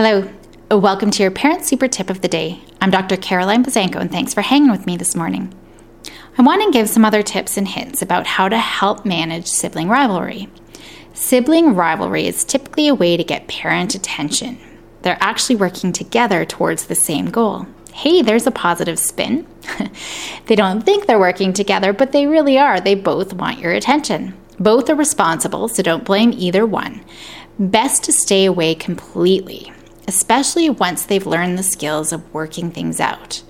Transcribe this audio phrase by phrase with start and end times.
[0.00, 0.30] Hello.
[0.70, 2.60] Oh, welcome to your Parent Super Tip of the Day.
[2.80, 3.16] I'm Dr.
[3.16, 5.52] Caroline Buzanko, and thanks for hanging with me this morning.
[6.38, 9.88] I want to give some other tips and hints about how to help manage sibling
[9.88, 10.48] rivalry.
[11.14, 14.60] Sibling rivalry is typically a way to get parent attention.
[15.02, 17.66] They're actually working together towards the same goal.
[17.92, 19.48] Hey, there's a positive spin.
[20.46, 22.80] they don't think they're working together, but they really are.
[22.80, 24.38] They both want your attention.
[24.60, 27.04] Both are responsible, so don't blame either one.
[27.58, 29.72] Best to stay away completely,
[30.08, 33.42] especially once they've learned the skills of working things out.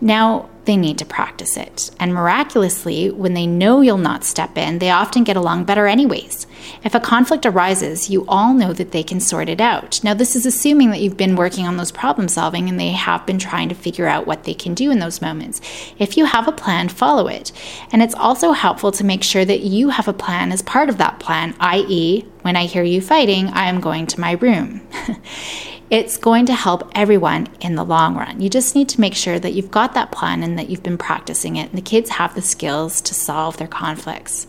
[0.00, 1.90] Now, they need to practice it.
[2.00, 6.46] And miraculously, when they know you'll not step in, they often get along better anyways.
[6.82, 10.02] If a conflict arises, you all know that they can sort it out.
[10.02, 13.26] Now, this is assuming that you've been working on those problem solving and they have
[13.26, 15.60] been trying to figure out what they can do in those moments.
[15.98, 17.52] If you have a plan, follow it.
[17.92, 20.98] And it's also helpful to make sure that you have a plan as part of
[20.98, 24.86] that plan, i.e., when I hear you fighting, I am going to my room.
[25.94, 28.40] It's going to help everyone in the long run.
[28.40, 30.98] You just need to make sure that you've got that plan and that you've been
[30.98, 34.48] practicing it, and the kids have the skills to solve their conflicts.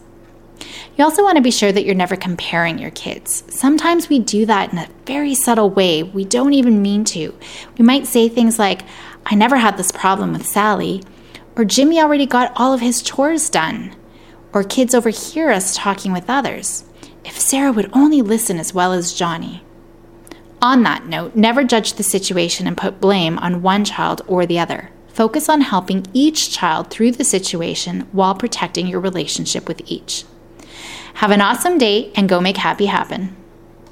[0.98, 3.44] You also want to be sure that you're never comparing your kids.
[3.50, 6.02] Sometimes we do that in a very subtle way.
[6.02, 7.38] We don't even mean to.
[7.78, 8.82] We might say things like,
[9.28, 11.04] I never had this problem with Sally,
[11.56, 13.96] or Jimmy already got all of his chores done,
[14.52, 16.86] or kids overhear us talking with others.
[17.24, 19.62] If Sarah would only listen as well as Johnny.
[20.62, 24.60] On that note, never judge the situation and put blame on one child or the
[24.60, 24.90] other.
[25.08, 30.26] Focus on helping each child through the situation while protecting your relationship with each.
[31.16, 33.36] Have an awesome day and go make happy happen.